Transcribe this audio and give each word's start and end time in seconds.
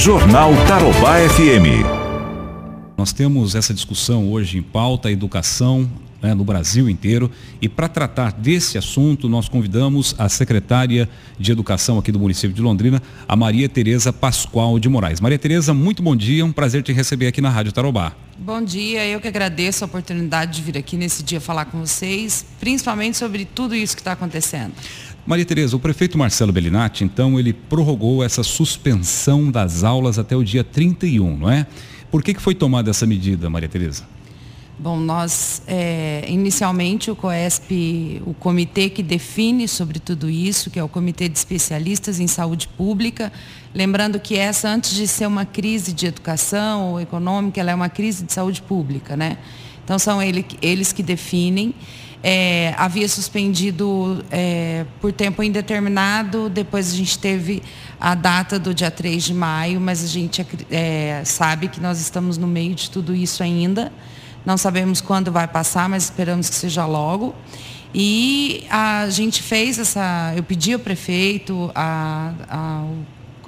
Jornal 0.00 0.50
Tarobá 0.66 1.16
FM. 1.28 1.84
Nós 2.96 3.12
temos 3.12 3.54
essa 3.54 3.74
discussão 3.74 4.32
hoje 4.32 4.56
em 4.56 4.62
pauta, 4.62 5.10
educação 5.10 5.90
né, 6.22 6.32
no 6.32 6.42
Brasil 6.42 6.88
inteiro. 6.88 7.30
E 7.60 7.68
para 7.68 7.86
tratar 7.86 8.32
desse 8.32 8.78
assunto, 8.78 9.28
nós 9.28 9.46
convidamos 9.46 10.14
a 10.18 10.26
secretária 10.28 11.06
de 11.38 11.52
Educação 11.52 11.98
aqui 11.98 12.10
do 12.10 12.18
município 12.18 12.54
de 12.54 12.62
Londrina, 12.62 13.02
a 13.28 13.36
Maria 13.36 13.68
Tereza 13.68 14.10
Pascoal 14.10 14.78
de 14.78 14.88
Moraes. 14.88 15.20
Maria 15.20 15.38
Tereza, 15.38 15.74
muito 15.74 16.02
bom 16.02 16.16
dia, 16.16 16.46
um 16.46 16.52
prazer 16.52 16.82
te 16.82 16.92
receber 16.92 17.26
aqui 17.26 17.42
na 17.42 17.50
Rádio 17.50 17.72
Tarobá. 17.72 18.14
Bom 18.38 18.62
dia, 18.62 19.06
eu 19.06 19.20
que 19.20 19.28
agradeço 19.28 19.84
a 19.84 19.86
oportunidade 19.86 20.56
de 20.56 20.62
vir 20.62 20.78
aqui 20.78 20.96
nesse 20.96 21.22
dia 21.22 21.42
falar 21.42 21.66
com 21.66 21.80
vocês, 21.80 22.46
principalmente 22.58 23.18
sobre 23.18 23.44
tudo 23.44 23.74
isso 23.74 23.94
que 23.94 24.00
está 24.00 24.12
acontecendo. 24.12 24.72
Maria 25.26 25.44
Tereza, 25.44 25.76
o 25.76 25.80
prefeito 25.80 26.16
Marcelo 26.16 26.52
Bellinati, 26.52 27.04
então, 27.04 27.38
ele 27.38 27.52
prorrogou 27.52 28.24
essa 28.24 28.42
suspensão 28.42 29.50
das 29.50 29.84
aulas 29.84 30.18
até 30.18 30.34
o 30.34 30.42
dia 30.42 30.64
31, 30.64 31.36
não 31.36 31.50
é? 31.50 31.66
Por 32.10 32.22
que, 32.22 32.34
que 32.34 32.40
foi 32.40 32.54
tomada 32.54 32.90
essa 32.90 33.06
medida, 33.06 33.48
Maria 33.48 33.68
Tereza? 33.68 34.04
Bom, 34.82 34.98
nós, 34.98 35.62
é, 35.66 36.24
inicialmente, 36.26 37.10
o 37.10 37.14
COESP, 37.14 38.22
o 38.24 38.32
comitê 38.32 38.88
que 38.88 39.02
define 39.02 39.68
sobre 39.68 39.98
tudo 39.98 40.30
isso, 40.30 40.70
que 40.70 40.78
é 40.78 40.82
o 40.82 40.88
Comitê 40.88 41.28
de 41.28 41.36
Especialistas 41.36 42.18
em 42.18 42.26
Saúde 42.26 42.66
Pública, 42.66 43.30
lembrando 43.74 44.18
que 44.18 44.38
essa, 44.38 44.70
antes 44.70 44.94
de 44.94 45.06
ser 45.06 45.26
uma 45.26 45.44
crise 45.44 45.92
de 45.92 46.06
educação 46.06 46.92
ou 46.92 47.00
econômica, 47.00 47.60
ela 47.60 47.72
é 47.72 47.74
uma 47.74 47.90
crise 47.90 48.24
de 48.24 48.32
saúde 48.32 48.62
pública, 48.62 49.14
né? 49.14 49.36
Então, 49.84 49.98
são 49.98 50.22
ele, 50.22 50.46
eles 50.62 50.94
que 50.94 51.02
definem. 51.02 51.74
É, 52.22 52.74
havia 52.76 53.08
suspendido 53.08 54.22
é, 54.30 54.84
por 55.00 55.10
tempo 55.10 55.42
indeterminado, 55.42 56.50
depois 56.50 56.92
a 56.92 56.96
gente 56.96 57.18
teve 57.18 57.62
a 57.98 58.14
data 58.14 58.58
do 58.58 58.74
dia 58.74 58.90
3 58.90 59.24
de 59.24 59.32
maio, 59.32 59.80
mas 59.80 60.04
a 60.04 60.06
gente 60.06 60.46
é, 60.70 61.22
sabe 61.24 61.68
que 61.68 61.80
nós 61.80 61.98
estamos 61.98 62.36
no 62.36 62.46
meio 62.46 62.74
de 62.74 62.90
tudo 62.90 63.14
isso 63.14 63.42
ainda. 63.42 63.90
Não 64.44 64.56
sabemos 64.56 65.00
quando 65.00 65.32
vai 65.32 65.48
passar, 65.48 65.88
mas 65.88 66.04
esperamos 66.04 66.48
que 66.48 66.56
seja 66.56 66.84
logo. 66.86 67.34
E 67.94 68.66
a 68.70 69.08
gente 69.10 69.42
fez 69.42 69.78
essa. 69.78 70.32
Eu 70.36 70.42
pedi 70.42 70.72
ao 70.72 70.78
prefeito, 70.78 71.70
a, 71.74 72.32
a, 72.48 72.84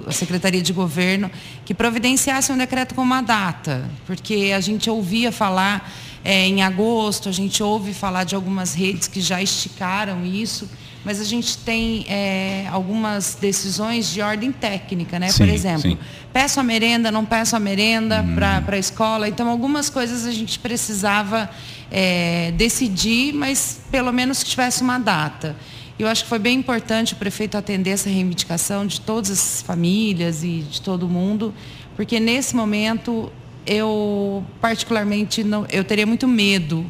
a 0.07 0.11
Secretaria 0.11 0.61
de 0.61 0.73
Governo, 0.73 1.31
que 1.63 1.73
providenciasse 1.73 2.51
um 2.51 2.57
decreto 2.57 2.93
com 2.93 3.01
uma 3.01 3.21
data, 3.21 3.89
porque 4.05 4.51
a 4.55 4.59
gente 4.59 4.89
ouvia 4.89 5.31
falar 5.31 5.89
é, 6.23 6.47
em 6.47 6.61
agosto, 6.61 7.29
a 7.29 7.31
gente 7.31 7.61
ouve 7.61 7.93
falar 7.93 8.23
de 8.23 8.35
algumas 8.35 8.73
redes 8.73 9.07
que 9.07 9.21
já 9.21 9.41
esticaram 9.41 10.25
isso 10.25 10.69
mas 11.03 11.19
a 11.19 11.23
gente 11.23 11.57
tem 11.57 12.05
é, 12.07 12.65
algumas 12.71 13.35
decisões 13.35 14.11
de 14.11 14.21
ordem 14.21 14.51
técnica, 14.51 15.19
né? 15.19 15.29
Sim, 15.29 15.37
Por 15.39 15.49
exemplo, 15.49 15.91
sim. 15.91 15.97
peço 16.31 16.59
a 16.59 16.63
merenda, 16.63 17.11
não 17.11 17.25
peço 17.25 17.55
a 17.55 17.59
merenda 17.59 18.21
hum. 18.21 18.35
para 18.35 18.75
a 18.75 18.77
escola. 18.77 19.27
Então, 19.27 19.49
algumas 19.49 19.89
coisas 19.89 20.25
a 20.25 20.31
gente 20.31 20.57
precisava 20.59 21.49
é, 21.91 22.53
decidir, 22.55 23.33
mas 23.33 23.81
pelo 23.91 24.13
menos 24.13 24.43
que 24.43 24.49
tivesse 24.49 24.81
uma 24.81 24.97
data. 24.97 25.55
Eu 25.99 26.07
acho 26.07 26.23
que 26.23 26.29
foi 26.29 26.39
bem 26.39 26.57
importante 26.57 27.13
o 27.13 27.17
prefeito 27.17 27.57
atender 27.57 27.91
essa 27.91 28.09
reivindicação 28.09 28.87
de 28.87 28.99
todas 29.01 29.29
as 29.29 29.61
famílias 29.61 30.43
e 30.43 30.65
de 30.69 30.81
todo 30.81 31.07
mundo, 31.07 31.53
porque 31.95 32.19
nesse 32.19 32.55
momento 32.55 33.31
eu 33.65 34.43
particularmente 34.61 35.43
não, 35.43 35.65
eu 35.71 35.83
teria 35.83 36.05
muito 36.05 36.27
medo 36.27 36.85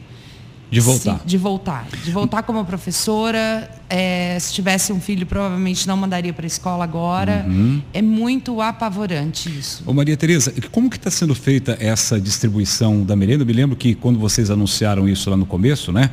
de 0.74 0.80
voltar. 0.80 1.22
de 1.24 1.38
voltar. 1.38 1.88
De 2.04 2.12
voltar 2.12 2.44
como 2.44 2.66
professora. 2.66 3.70
É, 3.88 4.38
se 4.40 4.54
tivesse 4.54 4.92
um 4.92 5.00
filho, 5.00 5.24
provavelmente 5.24 5.88
não 5.88 5.96
mandaria 5.96 6.34
para 6.34 6.46
a 6.46 6.48
escola 6.48 6.84
agora. 6.84 7.46
Uhum. 7.48 7.80
É 7.94 8.02
muito 8.02 8.60
apavorante 8.60 9.50
isso. 9.50 9.84
Ô 9.86 9.94
Maria 9.94 10.18
Tereza, 10.18 10.52
como 10.72 10.90
que 10.90 10.98
está 10.98 11.12
sendo 11.12 11.36
feita 11.36 11.78
essa 11.80 12.20
distribuição 12.20 13.04
da 13.04 13.16
merenda? 13.16 13.44
Eu 13.44 13.48
me 13.48 13.54
lembro 13.54 13.76
que 13.76 13.94
quando 13.94 14.18
vocês 14.18 14.50
anunciaram 14.50 15.08
isso 15.08 15.30
lá 15.30 15.38
no 15.38 15.46
começo, 15.46 15.92
né? 15.92 16.10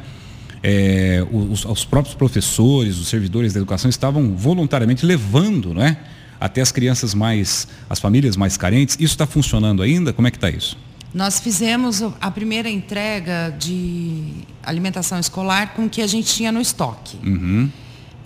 É, 0.63 1.27
os, 1.33 1.65
os, 1.65 1.87
próprios 1.87 2.15
professores, 2.15 2.99
os 2.99 3.09
servidores 3.09 3.55
da 3.55 3.61
educação 3.61 3.89
estavam 3.89 4.37
voluntariamente 4.37 5.07
levando, 5.07 5.73
né? 5.73 5.97
Até 6.41 6.63
as 6.63 6.73
crianças 6.73 7.15
mais, 7.15 7.69
as 7.89 7.99
famílias 7.99 8.37
mais 8.37 8.57
carentes. 8.57 8.97
Isso 8.97 9.13
está 9.15 9.27
funcionando 9.27 9.83
ainda? 9.83 10.13
Como 10.13 10.27
é 10.27 10.31
que 10.31 10.39
está 10.39 10.49
isso? 10.49 10.77
Nós 11.13 11.41
fizemos 11.41 12.03
a 12.21 12.31
primeira 12.31 12.71
entrega 12.71 13.55
de 13.59 14.45
alimentação 14.63 15.19
escolar 15.19 15.75
com 15.75 15.87
o 15.87 15.91
que 15.91 16.01
a 16.01 16.07
gente 16.07 16.33
tinha 16.33 16.53
no 16.53 16.61
estoque. 16.61 17.19
Uhum. 17.25 17.69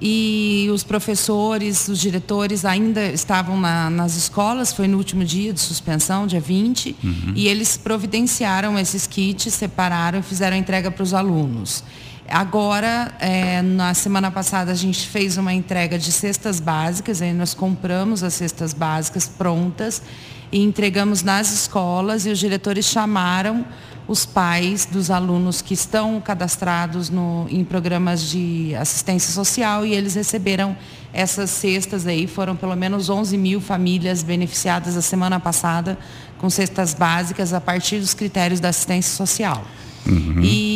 E 0.01 0.69
os 0.73 0.83
professores, 0.83 1.89
os 1.89 1.99
diretores 1.99 2.65
ainda 2.65 3.07
estavam 3.07 3.59
na, 3.59 3.89
nas 3.89 4.17
escolas, 4.17 4.73
foi 4.73 4.87
no 4.87 4.99
último 4.99 5.25
dia 5.25 5.53
de 5.53 5.61
suspensão, 5.61 6.27
dia 6.27 6.41
20, 6.41 6.97
uhum. 7.03 7.33
e 7.35 7.49
eles 7.49 7.77
providenciaram 7.79 8.79
esses 8.79 9.07
kits, 9.07 9.55
separaram 9.55 10.19
e 10.19 10.23
fizeram 10.23 10.57
a 10.57 10.59
entrega 10.59 10.91
para 10.91 11.03
os 11.03 11.15
alunos. 11.15 11.83
Agora, 12.29 13.13
é, 13.21 13.61
na 13.61 13.93
semana 13.93 14.31
passada, 14.31 14.73
a 14.73 14.75
gente 14.75 15.07
fez 15.09 15.37
uma 15.37 15.53
entrega 15.53 15.99
de 15.99 16.11
cestas 16.11 16.59
básicas, 16.59 17.21
aí 17.21 17.35
nós 17.35 17.53
compramos 17.53 18.23
as 18.23 18.35
cestas 18.35 18.73
básicas 18.73 19.29
prontas 19.29 20.01
e 20.51 20.63
entregamos 20.63 21.23
nas 21.23 21.53
escolas 21.53 22.25
e 22.25 22.31
os 22.31 22.39
diretores 22.39 22.87
chamaram 22.87 23.65
os 24.07 24.27
pais 24.27 24.87
dos 24.87 25.11
alunos 25.11 25.63
que 25.63 25.75
estão 25.75 26.21
cadastrados 26.21 27.09
no, 27.09 27.47
em 27.49 27.65
programas 27.65 28.23
de 28.23 28.75
assistência 28.75 29.33
social 29.33 29.85
e 29.85 29.95
eles 29.95 30.15
receberam 30.15 30.77
essas 31.13 31.51
cestas 31.51 32.07
aí, 32.07 32.27
foram 32.27 32.57
pelo 32.57 32.75
menos 32.75 33.09
11 33.09 33.37
mil 33.39 33.61
famílias 33.61 34.23
beneficiadas 34.23 34.97
a 34.97 35.03
semana 35.03 35.39
passada 35.39 35.99
com 36.39 36.51
cestas 36.51 36.93
básicas 36.93 37.53
a 37.53 37.61
partir 37.61 37.99
dos 37.99 38.15
critérios 38.15 38.61
da 38.61 38.69
assistência 38.71 39.15
social. 39.15 39.65
Uhum. 40.07 40.41
E 40.43 40.74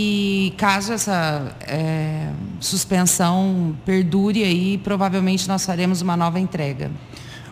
caso 0.50 0.92
essa 0.92 1.56
é, 1.60 2.30
suspensão 2.60 3.76
perdure 3.84 4.44
aí, 4.44 4.78
provavelmente 4.78 5.48
nós 5.48 5.64
faremos 5.64 6.02
uma 6.02 6.16
nova 6.16 6.38
entrega. 6.38 6.90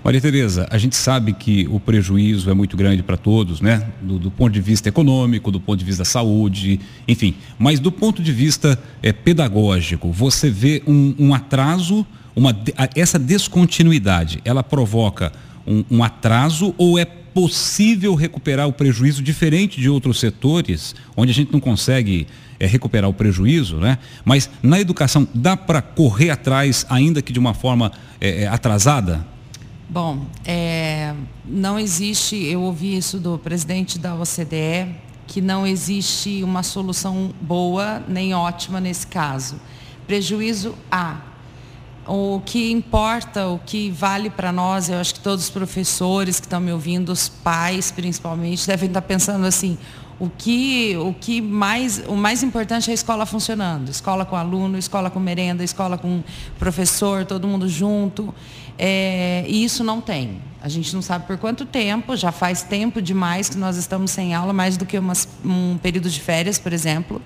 Maria 0.06 0.20
Tereza, 0.20 0.68
a 0.70 0.78
gente 0.78 0.94
sabe 0.94 1.32
que 1.32 1.66
o 1.68 1.80
prejuízo 1.80 2.48
é 2.48 2.54
muito 2.54 2.76
grande 2.76 3.02
para 3.02 3.16
todos, 3.16 3.60
né? 3.60 3.88
Do, 4.00 4.20
do, 4.20 4.30
ponto 4.30 4.52
de 4.52 4.60
vista 4.60 4.88
econômico, 4.88 5.50
do 5.50 5.58
ponto 5.58 5.80
de 5.80 5.84
vista 5.84 6.02
da 6.02 6.08
saúde, 6.08 6.78
enfim. 7.08 7.34
Mas 7.58 7.80
do 7.80 7.90
ponto 7.90 8.22
de 8.22 8.32
vista 8.32 8.78
é, 9.02 9.12
pedagógico, 9.12 10.12
você 10.12 10.48
vê 10.48 10.80
um, 10.86 11.12
um 11.18 11.34
atraso, 11.34 12.06
uma, 12.36 12.56
essa 12.94 13.18
descontinuidade, 13.18 14.40
ela 14.44 14.62
provoca 14.62 15.32
um, 15.66 15.84
um 15.90 16.04
atraso 16.04 16.72
ou 16.78 16.96
é 16.96 17.04
possível 17.36 18.14
recuperar 18.14 18.66
o 18.66 18.72
prejuízo 18.72 19.22
diferente 19.22 19.78
de 19.78 19.90
outros 19.90 20.18
setores, 20.18 20.94
onde 21.14 21.32
a 21.32 21.34
gente 21.34 21.52
não 21.52 21.60
consegue 21.60 22.26
é, 22.58 22.64
recuperar 22.64 23.10
o 23.10 23.12
prejuízo, 23.12 23.76
né? 23.76 23.98
Mas 24.24 24.48
na 24.62 24.80
educação 24.80 25.28
dá 25.34 25.54
para 25.54 25.82
correr 25.82 26.30
atrás, 26.30 26.86
ainda 26.88 27.20
que 27.20 27.34
de 27.34 27.38
uma 27.38 27.52
forma 27.52 27.92
é, 28.18 28.46
atrasada? 28.46 29.26
Bom, 29.86 30.24
é, 30.46 31.12
não 31.44 31.78
existe, 31.78 32.42
eu 32.42 32.62
ouvi 32.62 32.96
isso 32.96 33.18
do 33.18 33.38
presidente 33.38 33.98
da 33.98 34.14
OCDE, 34.14 34.94
que 35.26 35.42
não 35.42 35.66
existe 35.66 36.42
uma 36.42 36.62
solução 36.62 37.34
boa 37.38 38.02
nem 38.08 38.32
ótima 38.32 38.80
nesse 38.80 39.06
caso. 39.06 39.60
Prejuízo 40.06 40.74
há. 40.90 41.20
O 42.06 42.40
que 42.44 42.70
importa, 42.70 43.48
o 43.48 43.58
que 43.58 43.90
vale 43.90 44.30
para 44.30 44.52
nós, 44.52 44.88
eu 44.88 44.98
acho 44.98 45.14
que 45.14 45.20
todos 45.20 45.44
os 45.44 45.50
professores 45.50 46.38
que 46.38 46.46
estão 46.46 46.60
me 46.60 46.72
ouvindo, 46.72 47.10
os 47.10 47.28
pais 47.28 47.90
principalmente, 47.90 48.66
devem 48.66 48.86
estar 48.86 49.02
pensando 49.02 49.44
assim, 49.44 49.76
o 50.18 50.30
que, 50.30 50.96
o 50.96 51.12
que 51.12 51.42
mais, 51.42 52.02
o 52.06 52.14
mais 52.14 52.42
importante 52.42 52.88
é 52.88 52.92
a 52.92 52.94
escola 52.94 53.26
funcionando. 53.26 53.90
Escola 53.90 54.24
com 54.24 54.34
aluno, 54.34 54.78
escola 54.78 55.10
com 55.10 55.20
merenda, 55.20 55.62
escola 55.62 55.98
com 55.98 56.22
professor, 56.58 57.26
todo 57.26 57.46
mundo 57.46 57.68
junto. 57.68 58.34
É, 58.78 59.44
e 59.46 59.62
isso 59.64 59.84
não 59.84 60.00
tem. 60.00 60.40
A 60.62 60.68
gente 60.68 60.94
não 60.94 61.02
sabe 61.02 61.26
por 61.26 61.36
quanto 61.36 61.66
tempo, 61.66 62.16
já 62.16 62.32
faz 62.32 62.62
tempo 62.62 63.02
demais 63.02 63.48
que 63.48 63.58
nós 63.58 63.76
estamos 63.76 64.10
sem 64.10 64.34
aula, 64.34 64.52
mais 64.52 64.76
do 64.76 64.86
que 64.86 64.98
umas, 64.98 65.28
um 65.44 65.76
período 65.78 66.08
de 66.08 66.20
férias, 66.20 66.58
por 66.58 66.72
exemplo. 66.72 67.20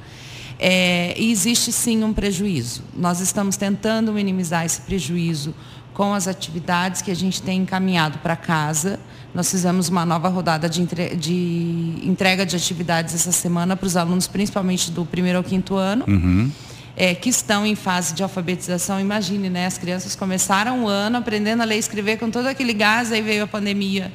É, 0.62 1.14
e 1.16 1.32
existe 1.32 1.72
sim 1.72 2.04
um 2.04 2.12
prejuízo. 2.12 2.82
Nós 2.94 3.20
estamos 3.20 3.56
tentando 3.56 4.12
minimizar 4.12 4.66
esse 4.66 4.82
prejuízo 4.82 5.54
com 5.94 6.12
as 6.12 6.28
atividades 6.28 7.00
que 7.00 7.10
a 7.10 7.16
gente 7.16 7.40
tem 7.40 7.62
encaminhado 7.62 8.18
para 8.18 8.36
casa. 8.36 9.00
Nós 9.34 9.50
fizemos 9.50 9.88
uma 9.88 10.04
nova 10.04 10.28
rodada 10.28 10.68
de, 10.68 10.82
entre... 10.82 11.16
de 11.16 11.94
entrega 12.02 12.44
de 12.44 12.54
atividades 12.54 13.14
essa 13.14 13.32
semana 13.32 13.74
para 13.74 13.86
os 13.86 13.96
alunos, 13.96 14.26
principalmente 14.26 14.90
do 14.90 15.06
primeiro 15.06 15.38
ao 15.38 15.44
quinto 15.44 15.76
ano. 15.76 16.04
Uhum. 16.06 16.52
É, 16.94 17.14
que 17.14 17.30
estão 17.30 17.64
em 17.64 17.74
fase 17.74 18.12
de 18.12 18.22
alfabetização. 18.22 19.00
Imagine, 19.00 19.48
né? 19.48 19.64
As 19.64 19.78
crianças 19.78 20.14
começaram 20.14 20.84
o 20.84 20.88
ano 20.88 21.16
aprendendo 21.16 21.62
a 21.62 21.64
ler 21.64 21.76
e 21.76 21.78
escrever 21.78 22.18
com 22.18 22.30
todo 22.30 22.46
aquele 22.46 22.74
gás, 22.74 23.10
aí 23.10 23.22
veio 23.22 23.44
a 23.44 23.46
pandemia 23.46 24.12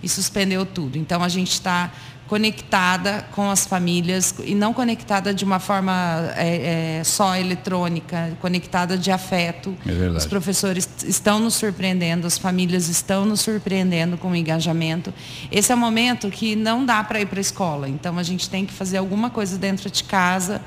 e 0.00 0.08
suspendeu 0.08 0.64
tudo. 0.64 0.96
Então 0.96 1.24
a 1.24 1.28
gente 1.28 1.50
está 1.50 1.90
conectada 2.28 3.26
com 3.32 3.50
as 3.50 3.66
famílias 3.66 4.34
e 4.44 4.54
não 4.54 4.74
conectada 4.74 5.32
de 5.32 5.44
uma 5.44 5.58
forma 5.58 6.30
é, 6.36 6.98
é, 6.98 7.04
só 7.04 7.34
eletrônica, 7.34 8.36
conectada 8.40 8.98
de 8.98 9.10
afeto. 9.10 9.74
É 9.86 10.08
os 10.10 10.26
professores 10.26 10.86
estão 11.06 11.40
nos 11.40 11.54
surpreendendo, 11.54 12.26
as 12.26 12.36
famílias 12.36 12.88
estão 12.88 13.24
nos 13.24 13.40
surpreendendo 13.40 14.18
com 14.18 14.30
o 14.30 14.36
engajamento. 14.36 15.12
Esse 15.50 15.72
é 15.72 15.74
o 15.74 15.78
momento 15.78 16.30
que 16.30 16.54
não 16.54 16.84
dá 16.84 17.02
para 17.02 17.18
ir 17.18 17.26
para 17.26 17.38
a 17.38 17.40
escola, 17.40 17.88
então 17.88 18.18
a 18.18 18.22
gente 18.22 18.50
tem 18.50 18.66
que 18.66 18.74
fazer 18.74 18.98
alguma 18.98 19.30
coisa 19.30 19.56
dentro 19.56 19.90
de 19.90 20.04
casa 20.04 20.60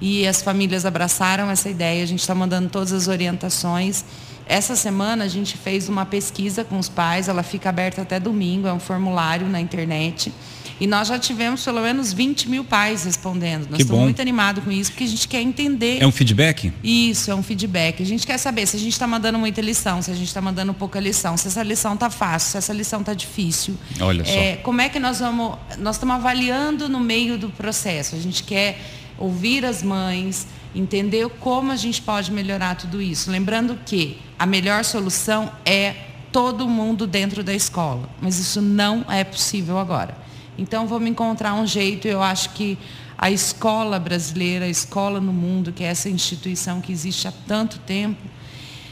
e 0.00 0.26
as 0.26 0.42
famílias 0.42 0.84
abraçaram 0.84 1.48
essa 1.48 1.68
ideia, 1.68 2.02
a 2.02 2.06
gente 2.06 2.20
está 2.20 2.34
mandando 2.34 2.68
todas 2.68 2.92
as 2.92 3.06
orientações. 3.06 4.04
Essa 4.46 4.74
semana 4.74 5.24
a 5.24 5.28
gente 5.28 5.56
fez 5.56 5.88
uma 5.88 6.04
pesquisa 6.04 6.64
com 6.64 6.76
os 6.76 6.88
pais, 6.88 7.28
ela 7.28 7.44
fica 7.44 7.68
aberta 7.68 8.02
até 8.02 8.18
domingo, 8.18 8.66
é 8.66 8.72
um 8.72 8.80
formulário 8.80 9.46
na 9.48 9.60
internet. 9.60 10.32
E 10.80 10.86
nós 10.86 11.08
já 11.08 11.18
tivemos 11.18 11.64
pelo 11.64 11.80
menos 11.80 12.12
20 12.12 12.48
mil 12.48 12.64
pais 12.64 13.04
respondendo. 13.04 13.68
Nós 13.68 13.76
que 13.76 13.82
estamos 13.82 14.00
bom. 14.00 14.04
muito 14.04 14.20
animados 14.20 14.64
com 14.64 14.70
isso, 14.70 14.90
porque 14.90 15.04
a 15.04 15.08
gente 15.08 15.28
quer 15.28 15.40
entender. 15.40 16.02
É 16.02 16.06
um 16.06 16.12
feedback? 16.12 16.72
Isso, 16.82 17.30
é 17.30 17.34
um 17.34 17.42
feedback. 17.42 18.02
A 18.02 18.06
gente 18.06 18.26
quer 18.26 18.38
saber 18.38 18.66
se 18.66 18.76
a 18.76 18.80
gente 18.80 18.92
está 18.92 19.06
mandando 19.06 19.38
muita 19.38 19.60
lição, 19.60 20.02
se 20.02 20.10
a 20.10 20.14
gente 20.14 20.26
está 20.26 20.40
mandando 20.40 20.74
pouca 20.74 20.98
lição, 20.98 21.36
se 21.36 21.46
essa 21.46 21.62
lição 21.62 21.94
está 21.94 22.10
fácil, 22.10 22.52
se 22.52 22.58
essa 22.58 22.72
lição 22.72 23.00
está 23.00 23.14
difícil. 23.14 23.76
Olha 24.00 24.24
só. 24.24 24.32
É, 24.32 24.56
como 24.56 24.80
é 24.80 24.88
que 24.88 24.98
nós 24.98 25.20
vamos. 25.20 25.56
Nós 25.78 25.96
estamos 25.96 26.16
avaliando 26.16 26.88
no 26.88 27.00
meio 27.00 27.38
do 27.38 27.50
processo. 27.50 28.16
A 28.16 28.18
gente 28.18 28.42
quer 28.42 28.80
ouvir 29.16 29.64
as 29.64 29.82
mães, 29.82 30.46
entender 30.74 31.28
como 31.40 31.70
a 31.70 31.76
gente 31.76 32.02
pode 32.02 32.32
melhorar 32.32 32.74
tudo 32.74 33.00
isso. 33.00 33.30
Lembrando 33.30 33.78
que 33.86 34.18
a 34.38 34.44
melhor 34.44 34.84
solução 34.84 35.52
é 35.64 35.94
todo 36.32 36.68
mundo 36.68 37.06
dentro 37.06 37.44
da 37.44 37.54
escola, 37.54 38.08
mas 38.20 38.40
isso 38.40 38.60
não 38.60 39.04
é 39.08 39.22
possível 39.22 39.78
agora. 39.78 40.23
Então 40.56 40.86
vamos 40.86 41.08
encontrar 41.08 41.54
um 41.54 41.66
jeito, 41.66 42.06
eu 42.06 42.22
acho 42.22 42.50
que 42.50 42.78
a 43.16 43.30
escola 43.30 43.98
brasileira, 43.98 44.64
a 44.64 44.68
escola 44.68 45.20
no 45.20 45.32
mundo, 45.32 45.72
que 45.72 45.84
é 45.84 45.86
essa 45.86 46.08
instituição 46.08 46.80
que 46.80 46.92
existe 46.92 47.26
há 47.28 47.32
tanto 47.46 47.78
tempo, 47.80 48.20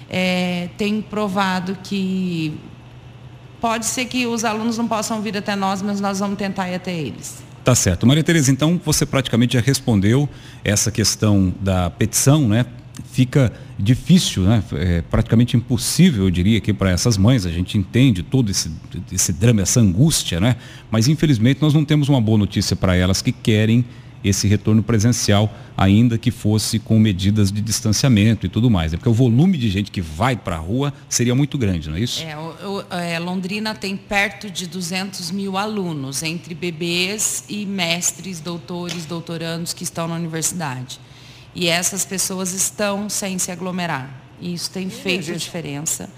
é, 0.08 0.68
tem 0.76 1.00
provado 1.00 1.76
que 1.82 2.58
pode 3.60 3.86
ser 3.86 4.06
que 4.06 4.26
os 4.26 4.44
alunos 4.44 4.76
não 4.76 4.88
possam 4.88 5.20
vir 5.22 5.36
até 5.36 5.54
nós, 5.54 5.82
mas 5.82 6.00
nós 6.00 6.18
vamos 6.18 6.36
tentar 6.36 6.68
ir 6.68 6.74
até 6.74 6.92
eles. 6.92 7.42
Tá 7.64 7.74
certo. 7.76 8.06
Maria 8.06 8.24
Tereza, 8.24 8.50
então 8.50 8.80
você 8.84 9.06
praticamente 9.06 9.54
já 9.54 9.60
respondeu 9.60 10.28
essa 10.64 10.90
questão 10.90 11.54
da 11.60 11.88
petição, 11.88 12.48
né? 12.48 12.66
Fica 13.10 13.52
difícil, 13.78 14.42
né? 14.42 14.62
É 14.74 15.02
praticamente 15.02 15.56
impossível, 15.56 16.24
eu 16.24 16.30
diria, 16.30 16.58
aqui 16.58 16.72
para 16.72 16.90
essas 16.90 17.16
mães. 17.16 17.46
A 17.46 17.50
gente 17.50 17.78
entende 17.78 18.22
todo 18.22 18.50
esse, 18.50 18.70
esse 19.10 19.32
drama, 19.32 19.62
essa 19.62 19.80
angústia, 19.80 20.38
né? 20.38 20.56
Mas 20.90 21.08
infelizmente 21.08 21.60
nós 21.62 21.72
não 21.72 21.84
temos 21.84 22.08
uma 22.08 22.20
boa 22.20 22.38
notícia 22.38 22.76
para 22.76 22.94
elas 22.94 23.22
que 23.22 23.32
querem 23.32 23.84
esse 24.24 24.46
retorno 24.46 24.82
presencial, 24.82 25.52
ainda 25.76 26.16
que 26.16 26.30
fosse 26.30 26.78
com 26.78 26.98
medidas 26.98 27.50
de 27.50 27.60
distanciamento 27.60 28.46
e 28.46 28.48
tudo 28.48 28.70
mais. 28.70 28.92
Né? 28.92 28.98
Porque 28.98 29.08
o 29.08 29.12
volume 29.12 29.58
de 29.58 29.68
gente 29.68 29.90
que 29.90 30.00
vai 30.00 30.36
para 30.36 30.56
a 30.56 30.58
rua 30.58 30.92
seria 31.08 31.34
muito 31.34 31.58
grande, 31.58 31.88
não 31.88 31.96
é 31.96 32.00
isso? 32.00 32.22
É, 32.22 33.14
é, 33.14 33.18
Londrina 33.18 33.74
tem 33.74 33.96
perto 33.96 34.50
de 34.50 34.66
200 34.66 35.30
mil 35.30 35.56
alunos, 35.56 36.22
entre 36.22 36.54
bebês 36.54 37.44
e 37.48 37.66
mestres, 37.66 38.40
doutores, 38.40 39.06
doutorandos 39.06 39.72
que 39.72 39.82
estão 39.82 40.06
na 40.06 40.14
universidade. 40.14 41.00
E 41.54 41.68
essas 41.68 42.04
pessoas 42.04 42.52
estão 42.52 43.08
sem 43.08 43.38
se 43.38 43.50
aglomerar. 43.50 44.10
E 44.40 44.54
isso 44.54 44.70
tem 44.70 44.88
feito 44.90 45.32
diferença. 45.36 46.10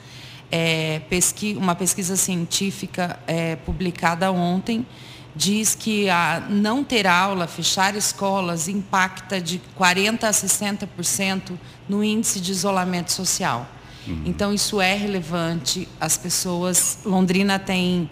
É, 0.51 1.01
pesqui, 1.11 1.57
uma 1.59 1.75
pesquisa 1.75 2.17
científica 2.17 3.19
é, 3.27 3.57
publicada 3.57 4.31
ontem 4.31 4.87
diz 5.35 5.75
que 5.75 6.09
a 6.09 6.47
não 6.49 6.85
ter 6.85 7.07
aula, 7.07 7.47
fechar 7.47 7.97
escolas, 7.97 8.69
impacta 8.69 9.41
de 9.41 9.61
40% 9.79 10.23
a 10.23 10.31
60% 10.31 11.59
no 11.89 12.05
índice 12.05 12.41
de 12.41 12.53
isolamento 12.53 13.11
social. 13.11 13.69
Uhum. 14.07 14.23
Então, 14.27 14.53
isso 14.53 14.81
é 14.81 14.95
relevante. 14.95 15.89
As 16.01 16.17
pessoas. 16.17 16.99
Londrina 17.05 17.59
tem. 17.59 18.09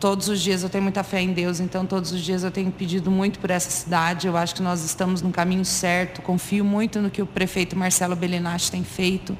Todos 0.00 0.28
os 0.28 0.40
dias 0.40 0.62
eu 0.62 0.70
tenho 0.70 0.82
muita 0.82 1.02
fé 1.02 1.20
em 1.20 1.32
Deus, 1.32 1.60
então 1.60 1.84
todos 1.84 2.10
os 2.10 2.22
dias 2.22 2.42
eu 2.42 2.50
tenho 2.50 2.70
pedido 2.70 3.10
muito 3.10 3.38
por 3.38 3.50
essa 3.50 3.70
cidade. 3.70 4.26
Eu 4.26 4.36
acho 4.36 4.54
que 4.54 4.62
nós 4.62 4.82
estamos 4.82 5.20
no 5.20 5.30
caminho 5.30 5.64
certo. 5.64 6.22
Confio 6.22 6.64
muito 6.64 7.00
no 7.02 7.10
que 7.10 7.20
o 7.20 7.26
prefeito 7.26 7.76
Marcelo 7.76 8.16
Bellinati 8.16 8.70
tem 8.70 8.82
feito. 8.82 9.36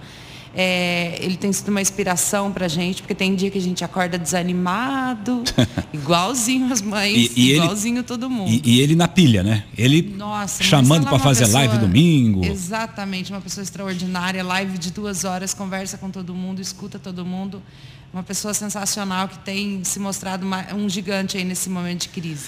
É, 0.57 1.19
ele 1.21 1.37
tem 1.37 1.53
sido 1.53 1.69
uma 1.69 1.81
inspiração 1.81 2.53
para 2.53 2.67
a 2.67 2.69
gente, 2.69 3.03
porque 3.03 3.15
tem 3.15 3.35
dia 3.35 3.51
que 3.51 3.59
a 3.59 3.61
gente 3.61 3.83
acorda 3.83 4.17
desanimado, 4.17 5.43
igualzinho 5.93 6.73
as 6.73 6.81
mães, 6.81 7.33
e, 7.35 7.53
e 7.53 7.57
igualzinho 7.57 7.97
ele, 7.97 8.05
todo 8.05 8.31
mundo. 8.31 8.51
E, 8.51 8.63
e, 8.65 8.81
ele 8.81 8.95
na 8.95 9.09
pilha, 9.09 9.43
né? 9.43 9.65
Ele 9.77 10.15
Nossa, 10.17 10.63
chamando 10.63 11.09
para 11.09 11.19
fazer 11.19 11.47
pessoa, 11.47 11.65
live 11.65 11.79
domingo. 11.79 12.45
Exatamente, 12.45 13.33
uma 13.33 13.41
pessoa 13.41 13.65
extraordinária, 13.65 14.45
live 14.45 14.79
de 14.79 14.93
duas 14.93 15.25
horas, 15.25 15.53
conversa 15.53 15.99
com 15.99 16.09
todo 16.09 16.33
mundo, 16.33 16.61
escuta 16.61 17.01
todo 17.01 17.25
mundo. 17.25 17.61
Uma 18.15 18.23
pessoa 18.23 18.55
sensacional 18.55 19.29
que 19.29 19.37
tem 19.41 19.83
se 19.83 19.99
mostrado 19.99 20.47
uma, 20.47 20.73
um 20.73 20.89
gigante 20.89 21.37
aí 21.37 21.43
nesse 21.43 21.69
momento 21.69 22.03
de 22.03 22.11
crise. 22.11 22.43